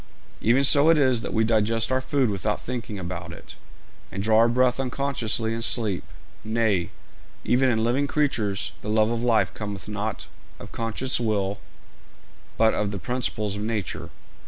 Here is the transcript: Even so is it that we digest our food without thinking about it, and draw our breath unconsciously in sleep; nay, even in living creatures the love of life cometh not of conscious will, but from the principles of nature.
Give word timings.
Even 0.41 0.63
so 0.63 0.89
is 0.89 1.19
it 1.19 1.21
that 1.21 1.31
we 1.31 1.43
digest 1.43 1.91
our 1.91 2.01
food 2.01 2.31
without 2.31 2.59
thinking 2.59 2.97
about 2.97 3.31
it, 3.31 3.53
and 4.11 4.23
draw 4.23 4.39
our 4.39 4.49
breath 4.49 4.79
unconsciously 4.79 5.53
in 5.53 5.61
sleep; 5.61 6.03
nay, 6.43 6.89
even 7.45 7.69
in 7.69 7.83
living 7.83 8.07
creatures 8.07 8.71
the 8.81 8.89
love 8.89 9.11
of 9.11 9.21
life 9.21 9.53
cometh 9.53 9.87
not 9.87 10.25
of 10.57 10.71
conscious 10.71 11.19
will, 11.19 11.59
but 12.57 12.71
from 12.73 12.89
the 12.89 12.97
principles 12.97 13.55
of 13.55 13.61
nature. 13.61 14.09